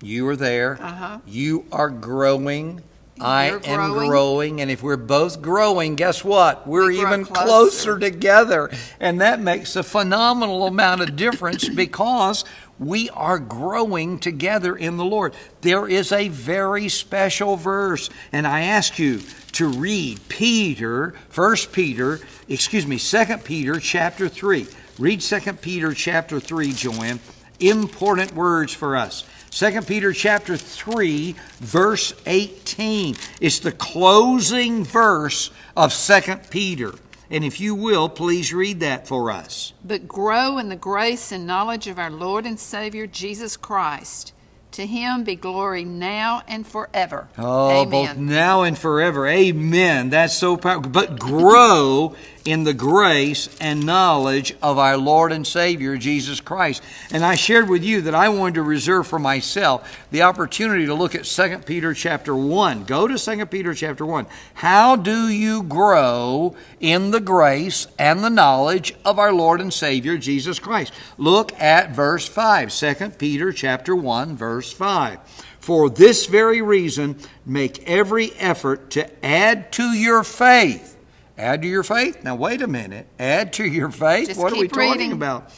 [0.00, 0.78] You are there.
[0.80, 1.18] Uh-huh.
[1.26, 2.82] You are growing.
[3.20, 4.08] I You're am growing.
[4.08, 4.60] growing.
[4.60, 6.66] And if we're both growing, guess what?
[6.66, 7.44] We're We even closer.
[7.46, 8.70] closer together.
[9.00, 12.44] And that makes a phenomenal amount of difference because
[12.78, 15.34] we are growing together in the Lord.
[15.62, 19.20] There is a very special verse, and I ask you
[19.52, 24.68] to read Peter, First Peter, excuse me, Second Peter chapter 3.
[24.98, 27.18] Read Second Peter chapter 3, Joanne.
[27.58, 29.24] Important words for us.
[29.50, 33.16] 2 Peter chapter 3 verse 18.
[33.40, 36.92] It's the closing verse of 2 Peter.
[37.30, 39.74] And if you will, please read that for us.
[39.84, 44.32] But grow in the grace and knowledge of our Lord and Savior Jesus Christ.
[44.72, 47.28] To him be glory now and forever.
[47.36, 47.90] Oh, Amen.
[47.90, 49.26] both now and forever.
[49.26, 50.10] Amen.
[50.10, 50.90] That's so powerful.
[50.90, 52.14] But grow
[52.48, 56.82] in the grace and knowledge of our Lord and Savior, Jesus Christ.
[57.10, 60.94] And I shared with you that I wanted to reserve for myself the opportunity to
[60.94, 62.84] look at 2 Peter chapter 1.
[62.84, 64.26] Go to 2 Peter chapter 1.
[64.54, 70.16] How do you grow in the grace and the knowledge of our Lord and Savior,
[70.16, 70.94] Jesus Christ?
[71.18, 72.72] Look at verse 5.
[72.72, 75.20] 2 Peter chapter 1, verse 5.
[75.60, 80.96] For this very reason, make every effort to add to your faith.
[81.36, 82.24] Add to your faith?
[82.24, 83.06] Now, wait a minute.
[83.18, 84.28] Add to your faith?
[84.28, 85.52] Just what are we keep talking about?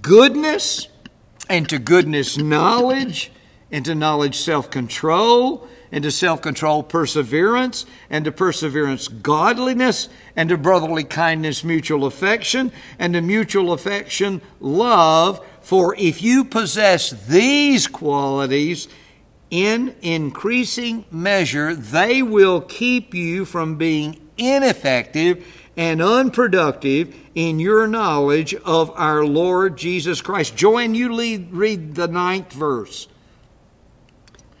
[0.00, 0.88] Goodness,
[1.50, 3.30] and to goodness, knowledge,
[3.70, 10.48] and to knowledge, self control, and to self control, perseverance, and to perseverance, godliness, and
[10.48, 15.44] to brotherly kindness, mutual affection, and to mutual affection, love.
[15.60, 18.88] For if you possess these qualities,
[19.50, 25.46] in increasing measure, they will keep you from being ineffective
[25.76, 30.56] and unproductive in your knowledge of our Lord Jesus Christ.
[30.56, 33.08] Joanne you lead, read the ninth verse.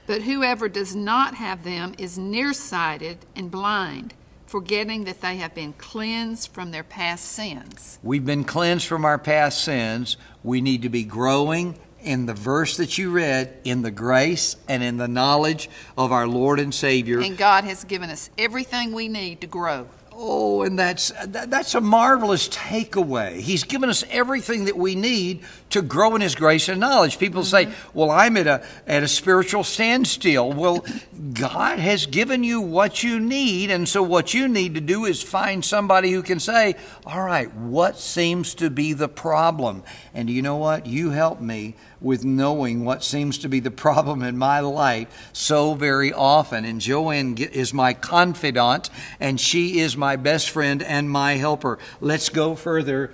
[0.08, 4.14] But whoever does not have them is nearsighted and blind,
[4.46, 7.98] forgetting that they have been cleansed from their past sins.
[8.02, 10.16] We've been cleansed from our past sins.
[10.42, 14.82] We need to be growing in the verse that you read in the grace and
[14.82, 15.68] in the knowledge
[15.98, 17.20] of our Lord and Savior.
[17.20, 19.88] And God has given us everything we need to grow.
[20.20, 23.38] Oh, and that's that, that's a marvelous takeaway.
[23.38, 27.18] He's given us everything that we need to grow in His grace and knowledge.
[27.18, 27.98] People say, mm-hmm.
[27.98, 30.84] "Well, I'm at a at a spiritual standstill." Well,
[31.32, 35.22] God has given you what you need, and so what you need to do is
[35.22, 36.76] find somebody who can say,
[37.06, 39.82] "All right, what seems to be the problem?"
[40.14, 40.86] And you know what?
[40.86, 45.74] You help me with knowing what seems to be the problem in my life so
[45.74, 46.64] very often.
[46.64, 51.78] And Joanne is my confidant, and she is my best friend and my helper.
[52.00, 53.12] Let's go further.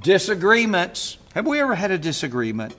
[0.00, 1.18] Disagreements.
[1.34, 2.74] Have we ever had a disagreement?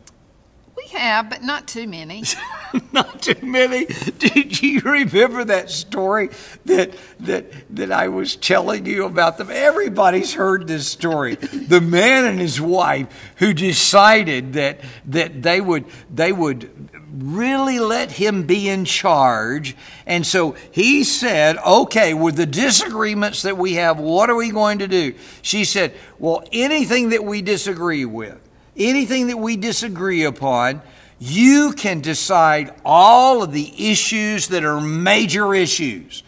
[0.75, 2.23] We have, but not too many.
[2.91, 3.85] Not too many.
[4.19, 6.29] Did you remember that story
[6.65, 9.49] that that that I was telling you about them?
[9.51, 11.35] Everybody's heard this story.
[11.35, 13.07] The man and his wife
[13.37, 19.75] who decided that that they would they would really let him be in charge.
[20.05, 24.79] And so he said, "Okay, with the disagreements that we have, what are we going
[24.79, 28.37] to do?" She said, "Well, anything that we disagree with,
[28.75, 30.81] anything that we disagree upon,
[31.19, 36.23] you can decide all of the issues that are major issues.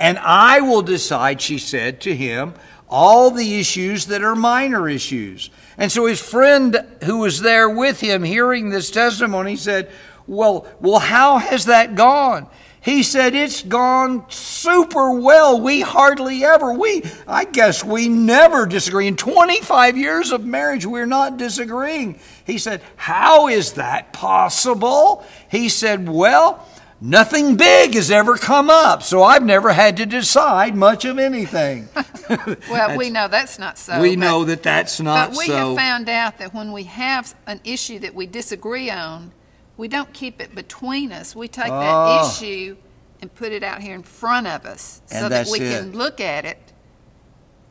[0.00, 2.54] And I will decide, she said to him,
[2.88, 5.50] all the issues that are minor issues.
[5.76, 9.90] And so his friend who was there with him hearing this testimony said,
[10.26, 12.48] Well, well, how has that gone?
[12.80, 15.60] He said, It's gone super well.
[15.60, 19.06] We hardly ever, we, I guess we never disagree.
[19.06, 22.18] In 25 years of marriage, we're not disagreeing.
[22.44, 25.24] He said, How is that possible?
[25.50, 26.66] He said, Well,
[27.00, 31.88] Nothing big has ever come up, so I've never had to decide much of anything.
[32.68, 34.00] well, we know that's not so.
[34.00, 35.30] We but, know that that's not so.
[35.30, 35.54] But we so.
[35.54, 39.30] have found out that when we have an issue that we disagree on,
[39.78, 41.34] we don't keep it between us.
[41.34, 41.80] We take oh.
[41.80, 42.30] that ah.
[42.30, 42.76] issue
[43.22, 45.80] and put it out here in front of us so that we it.
[45.80, 46.58] can look at it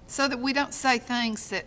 [0.07, 1.65] so that we don't say things that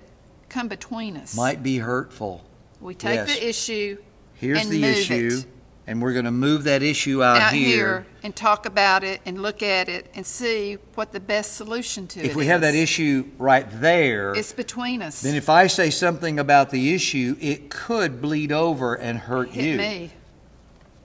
[0.49, 1.37] come between us.
[1.37, 2.45] Might be hurtful.
[2.81, 3.39] We take yes.
[3.39, 3.99] the issue
[4.35, 5.31] Here's and the move issue.
[5.33, 5.47] It
[5.87, 8.07] and we're going to move that issue out, out here.
[8.23, 12.21] and talk about it and look at it and see what the best solution to
[12.21, 15.21] it If we have that issue right there, it's between us.
[15.21, 19.65] Then if I say something about the issue, it could bleed over and hurt hit
[19.65, 19.79] you.
[19.79, 20.11] me.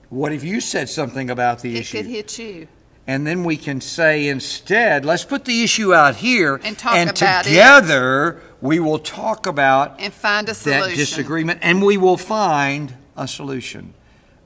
[0.08, 1.98] What if you said something about the it issue?
[1.98, 2.68] It could hit you.
[3.08, 7.10] And then we can say instead, let's put the issue out here and talk and
[7.10, 8.42] about together it.
[8.60, 10.90] we will talk about and find a solution.
[10.90, 13.94] that disagreement and we will find a solution.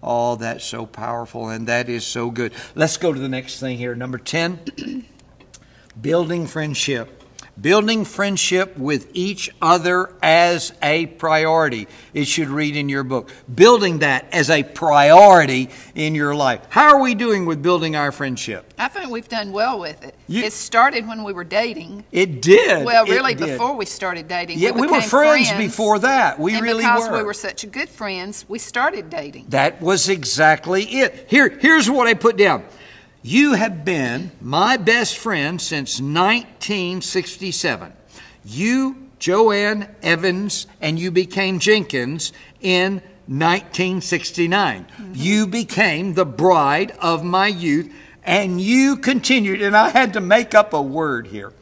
[0.03, 2.53] Oh, that's so powerful and that is so good.
[2.75, 3.95] Let's go to the next thing here.
[3.95, 5.07] Number 10
[6.01, 7.20] building friendship
[7.61, 11.89] building friendship with each other as a priority.
[12.15, 13.31] It should read in your book.
[13.53, 16.67] Building that as a priority in your life.
[16.69, 18.73] How are we doing with building our friendship?
[18.79, 20.15] I think we've done well with it.
[20.27, 22.05] You, it started when we were dating.
[22.13, 22.85] It did.
[22.85, 24.59] Well, really, before we started dating.
[24.59, 26.39] Yeah, we, we were friends, friends, before that.
[26.39, 27.19] We and really because were.
[27.19, 29.47] we were such good friends, we started dating.
[29.49, 31.27] That was exactly it.
[31.29, 32.65] Here, here's what I put down.
[33.23, 37.93] You have been my best friend since 1967.
[38.47, 44.87] You, Joanne Evans, and you became Jenkins in 1969.
[44.87, 45.13] Mm-hmm.
[45.15, 47.93] You became the bride of my youth,
[48.25, 51.53] and you continued, and I had to make up a word here.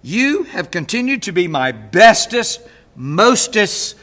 [0.00, 3.96] You have continued to be my bestest, mostest,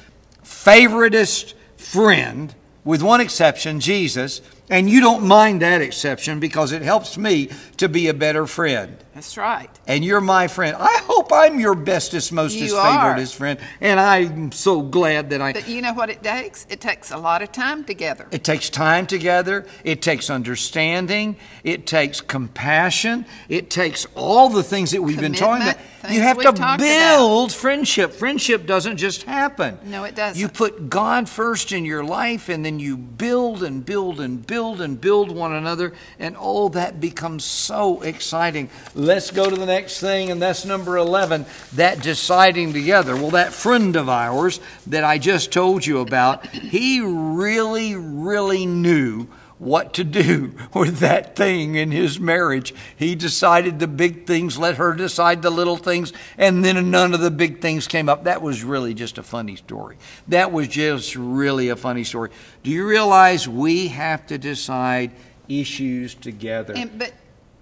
[0.43, 7.17] favoritist friend, with one exception, Jesus and you don't mind that exception because it helps
[7.17, 8.97] me to be a better friend.
[9.19, 9.69] That's right.
[9.86, 10.77] And you're my friend.
[10.79, 13.60] I hope I'm your bestest, mostest, favoritest friend.
[13.82, 15.51] And I'm so glad that I.
[15.51, 16.65] But you know what it takes?
[16.69, 18.27] It takes a lot of time together.
[18.32, 19.65] It takes time together.
[19.84, 21.36] It takes understanding.
[21.65, 23.25] It takes compassion.
[23.49, 26.13] It takes all the things that we've Commitment, been talking about.
[26.13, 27.51] You have to build about.
[27.51, 28.13] friendship.
[28.13, 29.77] Friendship doesn't just happen.
[29.84, 30.39] No, it doesn't.
[30.39, 34.79] You put God first in your life, and then you build and build and build
[34.79, 38.69] and build one another, and all that becomes so exciting.
[39.10, 43.15] Let's go to the next thing, and that's number 11 that deciding together.
[43.15, 49.26] Well, that friend of ours that I just told you about, he really, really knew
[49.58, 52.72] what to do with that thing in his marriage.
[52.98, 57.19] He decided the big things, let her decide the little things, and then none of
[57.19, 58.26] the big things came up.
[58.26, 59.98] That was really just a funny story.
[60.28, 62.30] That was just really a funny story.
[62.62, 65.10] Do you realize we have to decide
[65.48, 66.76] issues together?
[66.78, 67.12] And, but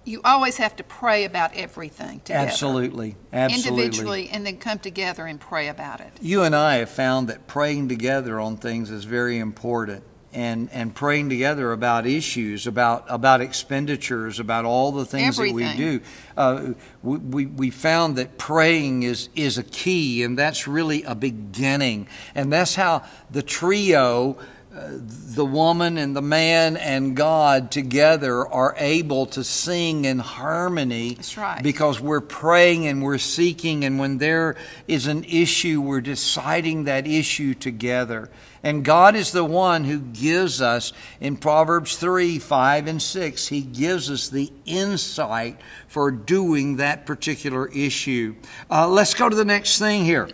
[0.07, 2.47] you always have to pray about everything together.
[2.47, 3.15] Absolutely.
[3.33, 3.83] Absolutely.
[3.83, 6.11] Individually, and then come together and pray about it.
[6.21, 10.03] You and I have found that praying together on things is very important.
[10.33, 15.65] And, and praying together about issues, about, about expenditures, about all the things Everything.
[15.65, 16.01] that we do.
[16.35, 21.15] Uh, we, we, we found that praying is, is a key, and that's really a
[21.15, 22.07] beginning.
[22.35, 24.37] And that's how the trio
[24.77, 31.15] the woman and the man and God together are able to sing in harmony.
[31.15, 31.61] That's right.
[31.61, 34.55] Because we're praying and we're seeking, and when there
[34.87, 38.29] is an issue, we're deciding that issue together.
[38.63, 43.61] And God is the one who gives us, in Proverbs 3 5 and 6, He
[43.61, 48.35] gives us the insight for doing that particular issue.
[48.69, 50.29] Uh, let's go to the next thing here.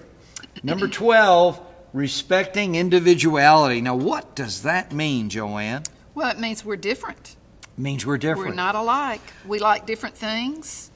[0.64, 1.60] Number 12
[1.94, 3.80] respecting individuality.
[3.82, 5.84] Now, what does that mean, Joanne?
[6.16, 7.36] Well, it means we're different.
[7.78, 8.50] It means we're different.
[8.50, 9.22] We're not alike.
[9.48, 10.92] We like different things.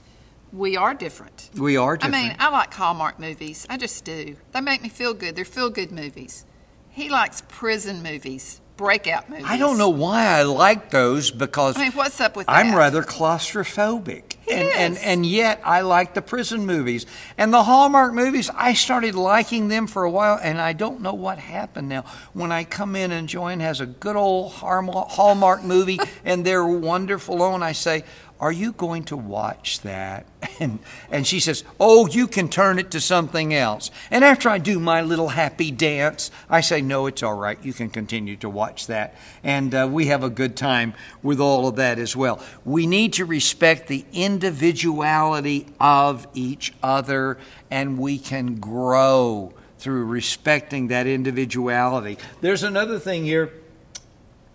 [0.52, 1.50] We are different.
[1.56, 2.16] We are different.
[2.16, 3.66] I mean, I like Hallmark movies.
[3.70, 4.36] I just do.
[4.52, 5.36] They make me feel good.
[5.36, 6.46] They're feel good movies.
[6.90, 9.46] He likes prison movies, breakout movies.
[9.48, 12.78] I don't know why I like those because I mean, what's up with I'm that?
[12.78, 14.27] rather claustrophobic.
[14.50, 17.06] And, and and yet I like the prison movies
[17.38, 18.50] and the Hallmark movies.
[18.54, 22.06] I started liking them for a while, and I don't know what happened now.
[22.34, 26.66] When I come in and Joanne has a good old Hallmark Hallmark movie and they're
[26.66, 28.04] wonderful on, I say,
[28.40, 30.26] "Are you going to watch that?"
[30.60, 30.80] And
[31.12, 34.80] and she says, "Oh, you can turn it to something else." And after I do
[34.80, 37.60] my little happy dance, I say, "No, it's all right.
[37.64, 39.14] You can continue to watch that."
[39.44, 42.42] And uh, we have a good time with all of that as well.
[42.66, 47.38] We need to respect the individuality of each other,
[47.70, 52.18] and we can grow through respecting that individuality.
[52.42, 53.52] There's another thing here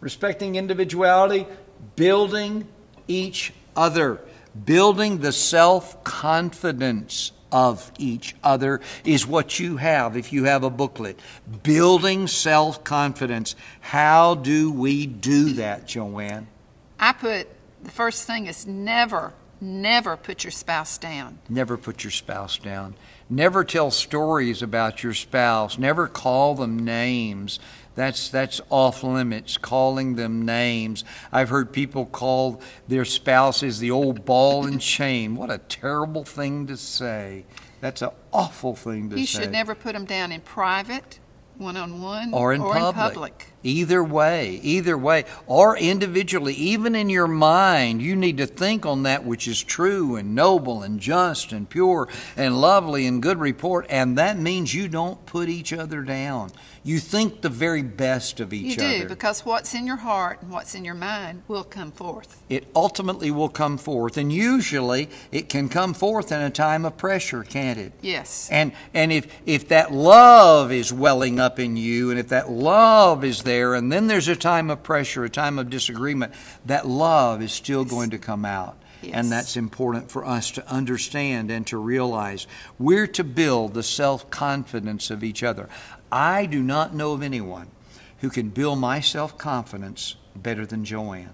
[0.00, 1.46] respecting individuality,
[1.94, 2.66] building
[3.06, 4.20] each other.
[4.64, 10.70] Building the self confidence of each other is what you have if you have a
[10.70, 11.18] booklet.
[11.62, 13.54] Building self confidence.
[13.80, 16.48] How do we do that, Joanne?
[16.98, 17.48] I put
[17.82, 21.38] the first thing is never, never put your spouse down.
[21.48, 22.94] Never put your spouse down.
[23.28, 25.78] Never tell stories about your spouse.
[25.78, 27.58] Never call them names.
[27.94, 29.58] That's that's off limits.
[29.58, 31.04] Calling them names.
[31.30, 35.36] I've heard people call their spouses the old ball and chain.
[35.36, 37.44] What a terrible thing to say.
[37.80, 39.40] That's an awful thing to You say.
[39.40, 41.18] You should never put them down in private,
[41.58, 42.94] one on one, or in public.
[42.94, 43.52] public.
[43.64, 49.02] Either way, either way, or individually, even in your mind, you need to think on
[49.02, 53.86] that which is true and noble and just and pure and lovely and good report.
[53.90, 56.50] And that means you don't put each other down.
[56.84, 58.88] You think the very best of each other.
[58.88, 59.02] You other.
[59.04, 62.42] do, because what's in your heart and what's in your mind will come forth.
[62.48, 66.96] it ultimately will come forth, and usually it can come forth in a time of
[66.96, 67.92] pressure, can't it?
[68.00, 68.48] Yes.
[68.50, 73.24] And and if if that love is welling up in you, and if that love
[73.24, 76.32] is there, and then there's a time of pressure, a time of disagreement,
[76.66, 78.76] that love is still going to come out.
[79.02, 79.14] Yes.
[79.14, 82.46] And that's important for us to understand and to realize.
[82.78, 85.68] We're to build the self confidence of each other.
[86.12, 87.68] I do not know of anyone
[88.20, 91.32] who can build my self confidence better than Joanne.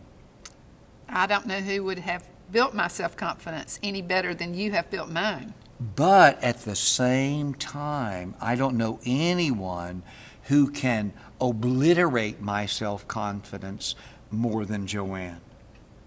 [1.09, 4.89] I don't know who would have built my self confidence any better than you have
[4.89, 5.53] built mine.
[5.97, 10.05] But at the same time, I don't know anyone
[10.45, 13.97] who can obliterate my self confidence
[14.31, 15.41] more than Joanne.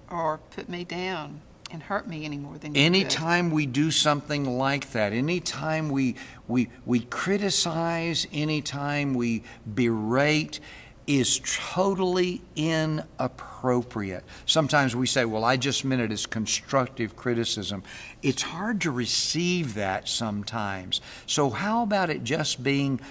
[0.09, 1.41] or put me down
[1.71, 2.85] and hurt me any more than you could.
[2.85, 6.15] Anytime we do something like that, anytime we,
[6.47, 9.43] we, we criticize, anytime we
[9.73, 10.59] berate,
[11.07, 14.23] is totally inappropriate.
[14.45, 17.83] Sometimes we say, well, I just meant it as constructive criticism.
[18.21, 21.01] It's hard to receive that sometimes.
[21.25, 23.01] So, how about it just being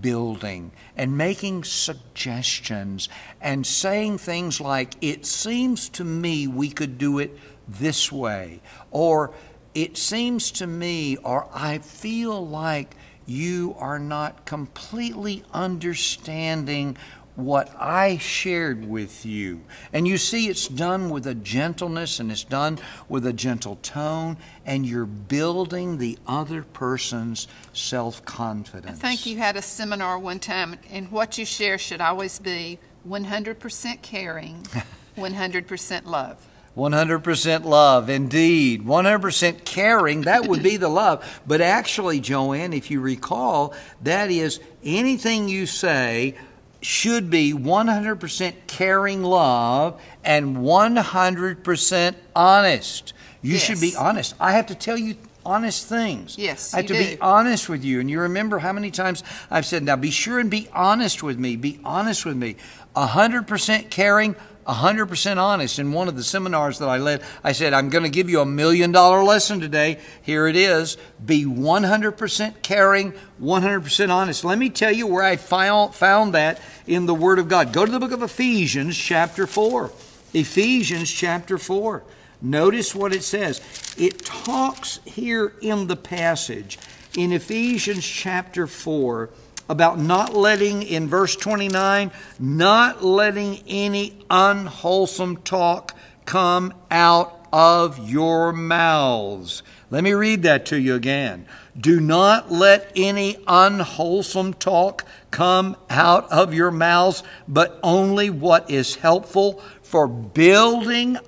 [0.00, 3.08] building and making suggestions
[3.40, 7.38] and saying things like, it seems to me we could do it
[7.68, 8.60] this way,
[8.90, 9.32] or
[9.74, 12.96] it seems to me, or I feel like
[13.26, 16.96] you are not completely understanding
[17.36, 19.62] what I shared with you.
[19.92, 24.36] And you see, it's done with a gentleness and it's done with a gentle tone,
[24.64, 28.98] and you're building the other person's self confidence.
[28.98, 32.78] I think you had a seminar one time, and what you share should always be
[33.08, 34.62] 100% caring,
[35.16, 36.46] 100% love.
[36.76, 38.84] 100% love, indeed.
[38.84, 41.40] 100% caring, that would be the love.
[41.46, 46.34] But actually, Joanne, if you recall, that is anything you say
[46.80, 53.12] should be 100% caring love and 100% honest.
[53.40, 54.34] You should be honest.
[54.40, 55.16] I have to tell you
[55.46, 56.38] honest things.
[56.38, 58.00] Yes, I have to be honest with you.
[58.00, 61.38] And you remember how many times I've said, now be sure and be honest with
[61.38, 61.56] me.
[61.56, 62.56] Be honest with me.
[62.96, 64.36] 100% caring,
[64.66, 65.78] 100% honest.
[65.78, 68.40] In one of the seminars that I led, I said, I'm going to give you
[68.40, 69.98] a million dollar lesson today.
[70.22, 70.96] Here it is.
[71.24, 74.44] Be 100% caring, 100% honest.
[74.44, 75.94] Let me tell you where I found,
[76.34, 77.72] that in the Word of God.
[77.72, 79.90] Go to the book of Ephesians, chapter 4.
[80.32, 82.02] Ephesians, chapter 4.
[82.42, 83.60] Notice what it says.
[83.96, 86.78] It talks here in the passage
[87.16, 89.30] in Ephesians chapter 4
[89.68, 95.94] about not letting, in verse 29, not letting any unwholesome talk
[96.24, 99.62] come out of your mouths.
[99.90, 101.46] Let me read that to you again.
[101.78, 108.96] Do not let any unwholesome talk come out of your mouths, but only what is
[108.96, 111.18] helpful for building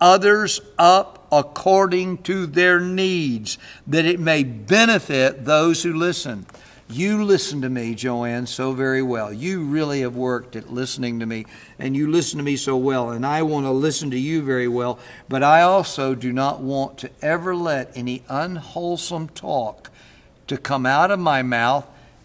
[0.00, 6.46] others up according to their needs, that it may benefit those who listen.
[6.94, 9.32] You listen to me, Joanne, so very well.
[9.32, 11.44] You really have worked at listening to me,
[11.76, 14.68] and you listen to me so well, and I want to listen to you very
[14.68, 15.00] well.
[15.28, 19.90] But I also do not want to ever let any unwholesome talk
[20.46, 21.84] to come out of my mouth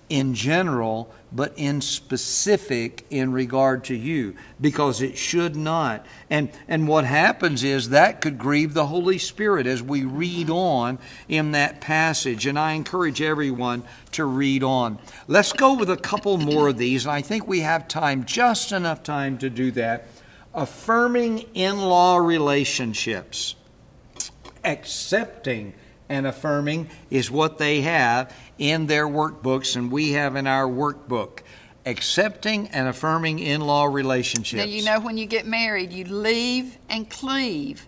[0.10, 6.05] in general but in specific in regard to you because it should not.
[6.30, 10.97] And and what happens is that could grieve the holy spirit as we read on
[11.28, 12.45] in that passage.
[12.45, 13.84] And i encourage everyone
[14.14, 14.97] to read on.
[15.28, 19.03] Let's go with a couple more of these i think we have time just enough
[19.03, 20.07] time to do that.
[20.53, 23.55] Affirming in-law relationships.
[24.64, 25.74] Accepting
[26.10, 31.39] and affirming is what they have in their workbooks and we have in our workbook.
[31.86, 34.64] Accepting and affirming in law relationships.
[34.64, 37.88] Now, you know, when you get married, you leave and cleave,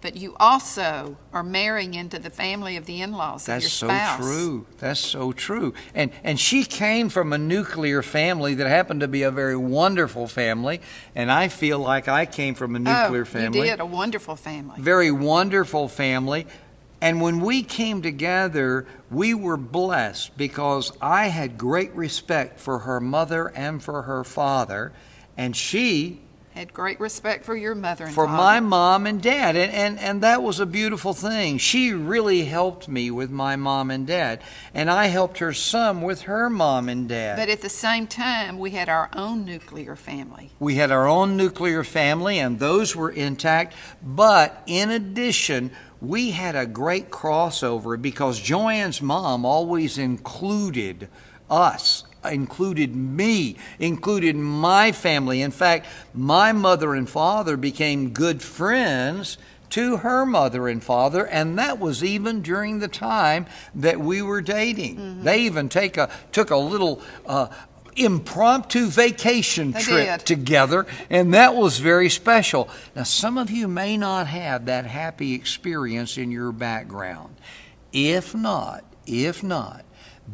[0.00, 3.90] but you also are marrying into the family of the in laws of your spouse.
[3.90, 4.66] That's so true.
[4.78, 5.74] That's so true.
[5.94, 10.26] And and she came from a nuclear family that happened to be a very wonderful
[10.26, 10.80] family,
[11.14, 13.58] and I feel like I came from a oh, nuclear oh, family.
[13.58, 14.80] You did, a wonderful family.
[14.80, 16.46] Very wonderful family.
[17.00, 23.00] And when we came together, we were blessed because I had great respect for her
[23.00, 24.92] mother and for her father,
[25.36, 26.20] and she
[26.52, 28.36] had great respect for your mother and for father.
[28.36, 32.88] my mom and dad and, and and that was a beautiful thing she really helped
[32.88, 34.42] me with my mom and dad
[34.74, 38.58] and i helped her some with her mom and dad But at the same time,
[38.58, 40.50] we had our own nuclear family.
[40.58, 43.72] we had our own nuclear family and those were intact
[44.02, 45.70] but in addition
[46.00, 51.08] we had a great crossover because joanne's mom always included
[51.50, 55.42] us included me, included my family.
[55.42, 59.38] In fact, my mother and father became good friends
[59.70, 64.40] to her mother and father, and that was even during the time that we were
[64.40, 64.96] dating.
[64.96, 65.22] Mm-hmm.
[65.22, 67.02] They even take a took a little.
[67.24, 67.48] Uh,
[67.96, 70.26] impromptu vacation They trip did.
[70.26, 75.34] together and that was very special now some of you may not have that happy
[75.34, 77.36] experience in your background
[77.92, 79.84] if not if not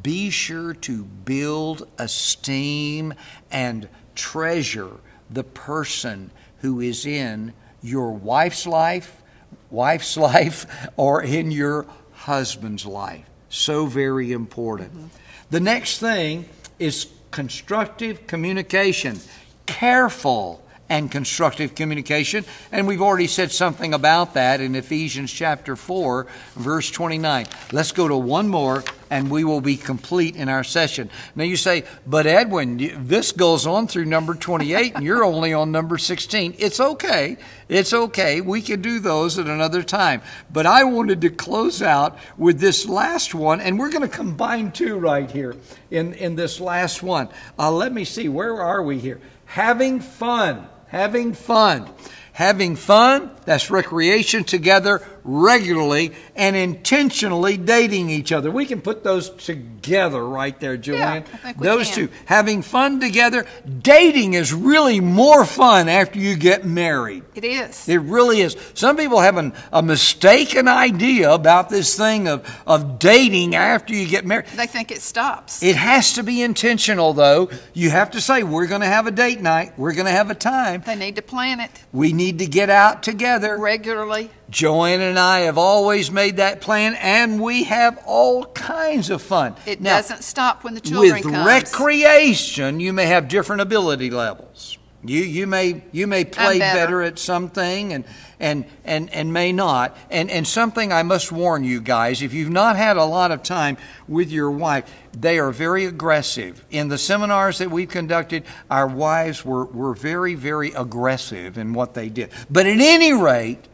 [0.03, 3.15] be sure to build esteem
[3.51, 4.97] and treasure
[5.31, 7.53] the person who is in
[7.83, 9.23] your wife's life,
[9.71, 13.25] wife's life, or in your husband's life.
[13.49, 14.93] So very important.
[14.93, 15.07] Mm-hmm.
[15.51, 16.49] The next thing
[16.79, 17.07] is
[17.37, 19.21] constructive communication.
[19.67, 22.45] Careful and constructive communication.
[22.73, 27.47] And we've already said something about that in Ephesians chapter 4, verse 29.
[27.73, 31.11] Let's go to one more and we will be complete in our session.
[31.35, 35.73] Now you say, but Edwin, this goes on through number 28 and you're only on
[35.73, 36.57] number 16.
[36.59, 37.37] It's okay.
[37.69, 38.41] It's okay.
[38.41, 40.23] We can do those at another time.
[40.53, 44.73] But I wanted to close out with this last one and we're going to combine
[44.73, 45.57] two right here
[45.91, 47.29] in, in this last one.
[47.59, 49.21] Uh, let me see, where are we here?
[49.47, 51.89] Having fun having fun.
[52.33, 58.51] Having fun, that's recreation together regularly and intentionally dating each other.
[58.51, 61.25] We can put those together right there, Joanne.
[61.59, 62.09] We those can.
[62.09, 62.13] two.
[62.27, 63.47] Having fun together.
[63.83, 67.25] Dating is really more fun after you get married.
[67.35, 67.89] It is.
[67.89, 68.57] It really is.
[68.75, 74.07] Some people have an, a mistaken idea about this thing of, of dating after you
[74.09, 74.47] get married.
[74.55, 75.63] They think it stops.
[75.63, 77.51] It has to be intentional, though.
[77.75, 79.73] You have to say, we're going to have a date night.
[79.77, 80.83] We're going to have a time.
[80.87, 83.57] They need to plan it We need to get out together.
[83.59, 84.31] regularly.
[84.49, 89.57] Joanne and I have always made that plan, and we have all kinds of fun.
[89.67, 91.33] It Now, doesn't stop when the children come.
[91.33, 91.47] with comes.
[91.47, 94.79] recreation, you may have different ability levels.
[95.05, 96.79] You you may you may play better.
[96.79, 97.03] better.
[97.03, 98.05] at something and
[98.41, 99.97] and and and may not.
[100.11, 103.43] And and something I must warn you guys, if you've not had a lot of
[103.45, 103.77] time
[104.09, 106.65] with your wife, they are very aggressive.
[106.71, 111.95] In the seminars that we've conducted, our wives were were very very aggressive in what
[111.95, 112.31] they did.
[112.51, 113.65] But at any rate,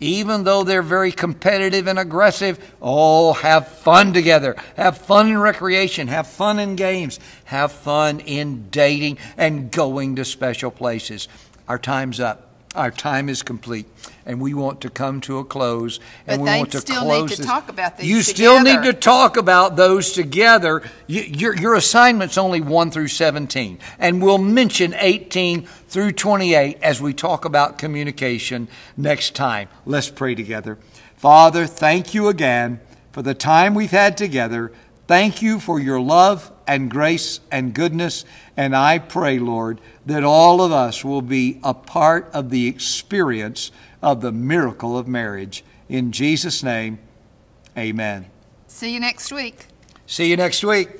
[0.00, 4.56] even though they're very competitive and aggressive, oh, have fun together.
[4.76, 6.08] Have fun in recreation.
[6.08, 7.18] Have fun in games.
[7.44, 11.28] Have fun in dating and going to special places.
[11.66, 12.47] Our time's up.
[12.74, 13.86] Our time is complete,
[14.26, 16.00] and we want to come to a close.
[16.26, 17.46] And But we want to still need to this.
[17.46, 20.82] talk about these You still need to talk about those together.
[21.06, 27.00] You, your, your assignment's only 1 through 17, and we'll mention 18 through 28 as
[27.00, 29.68] we talk about communication next time.
[29.86, 30.78] Let's pray together.
[31.16, 32.80] Father, thank you again
[33.12, 34.72] for the time we've had together.
[35.08, 38.26] Thank you for your love and grace and goodness.
[38.58, 43.72] And I pray, Lord, that all of us will be a part of the experience
[44.02, 45.64] of the miracle of marriage.
[45.88, 46.98] In Jesus' name,
[47.76, 48.26] amen.
[48.66, 49.68] See you next week.
[50.06, 50.90] See you next week.